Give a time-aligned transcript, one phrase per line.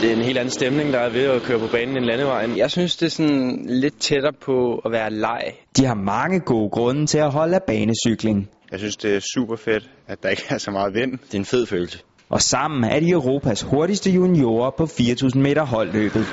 [0.00, 2.56] Det er en helt anden stemning, der er ved at køre på banen end landevejen.
[2.56, 5.42] Jeg synes, det er sådan lidt tættere på at være leg.
[5.76, 8.48] De har mange gode grunde til at holde af banecykling.
[8.70, 11.12] Jeg synes, det er super fedt, at der ikke er så meget vind.
[11.12, 11.98] Det er en fed følelse.
[12.28, 16.26] Og sammen er de Europas hurtigste juniorer på 4.000 meter holdløbet.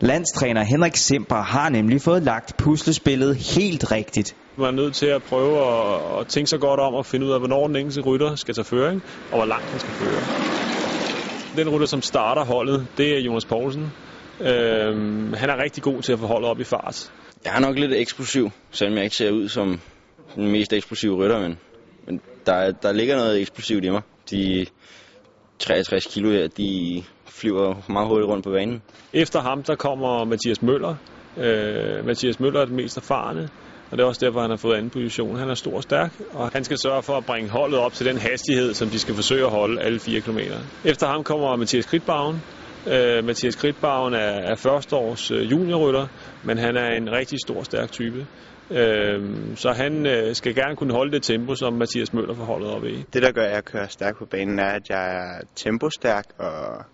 [0.00, 4.36] Landstræner Henrik Simper har nemlig fået lagt puslespillet helt rigtigt.
[4.58, 7.30] Man er nødt til at prøve at, at tænke sig godt om og finde ud
[7.32, 10.69] af, hvornår den enkelte rytter skal tage føring, og hvor langt han skal føre.
[11.56, 13.92] Den rytter, som starter holdet, det er Jonas Poulsen.
[14.40, 17.12] Øhm, han er rigtig god til at få holdet op i fart.
[17.44, 19.80] Jeg er nok lidt eksplosiv, selvom jeg ikke ser ud som
[20.34, 21.58] den mest eksplosive rytter, men,
[22.06, 24.02] men der, der ligger noget eksplosivt i mig.
[24.30, 24.66] De
[25.58, 28.82] 63 kilo her, de flyver meget hurtigt rundt på banen.
[29.12, 30.94] Efter ham, der kommer Mathias Møller.
[31.36, 33.48] Øh, Mathias Møller er den mest erfarne,
[33.90, 35.38] og det er også derfor, han har fået anden position.
[35.38, 38.06] Han er stor og stærk, og han skal sørge for at bringe holdet op til
[38.06, 40.38] den hastighed, som de skal forsøge at holde alle 4 km.
[40.84, 42.42] Efter ham kommer Mathias Kridtbagen.
[42.86, 46.06] Øh, Mathias Kridtbagen er, er førsteårs års øh, juniorrytter,
[46.44, 48.26] men han er en rigtig stor, stærk type.
[48.70, 52.70] Øh, så han øh, skal gerne kunne holde det tempo, som Mathias Møller får holdet
[52.70, 53.04] op i.
[53.12, 56.84] Det, der gør, at jeg kører stærkt på banen, er, at jeg er tempostærk, og,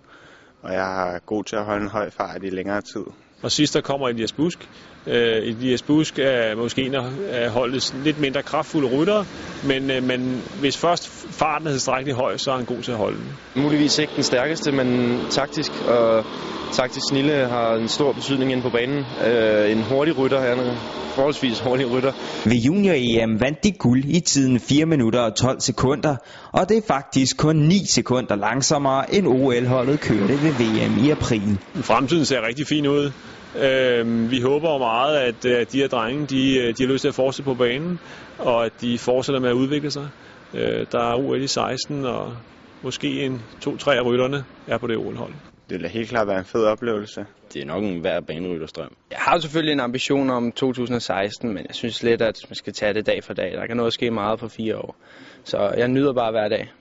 [0.63, 3.05] og jeg er god til at holde en høj fart i længere tid.
[3.43, 4.59] Og sidst der kommer Elias Busk.
[5.07, 9.25] Øh, Elias Busk er måske en af holdets lidt mindre kraftfulde ryttere,
[9.65, 12.99] men, øh, men hvis først farten er tilstrækkeligt høj, så er han god til at
[12.99, 13.63] holde den.
[13.63, 16.25] Muligvis ikke den stærkeste, men taktisk og
[16.73, 19.05] taktisk snille har en stor betydning inde på banen.
[19.27, 20.75] Øh, en hurtig rytter, han er
[21.15, 22.13] forholdsvis hurtig rytter.
[22.45, 26.17] Ved junior-EM vandt de guld i tiden 4 minutter og 12 sekunder,
[26.53, 31.59] og det er faktisk kun 9 sekunder langsommere end OL-holdet kørte ved VM i april.
[31.83, 33.11] Fremtiden ser rigtig fin ud.
[33.59, 37.15] Øh, vi håber meget, at, at de her drenge de, de har lyst til at
[37.15, 37.99] fortsætte på banen,
[38.39, 40.09] og at de fortsætter med at udvikle sig.
[40.55, 42.37] Øh, der er OL i 16, og
[42.83, 45.33] måske en to-tre af rytterne er på det OL-hold.
[45.71, 47.27] Det vil helt klart være en fed oplevelse.
[47.53, 48.93] Det er nok en hver banerytterstrøm.
[49.11, 52.95] Jeg har selvfølgelig en ambition om 2016, men jeg synes lidt, at man skal tage
[52.95, 53.53] det dag for dag.
[53.53, 54.97] Der kan noget ske meget på fire år.
[55.45, 56.73] Så jeg nyder bare hver dag.